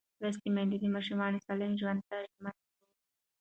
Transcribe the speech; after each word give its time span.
لوستې 0.21 0.49
میندې 0.55 0.77
د 0.79 0.85
ماشوم 0.93 1.35
سالم 1.47 1.73
ژوند 1.81 2.01
ته 2.07 2.17
ژمن 2.31 2.55
وي. 2.63 2.69